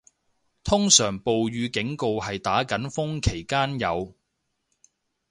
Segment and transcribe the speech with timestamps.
[0.63, 4.15] 通常暴雨警告係打緊風期間有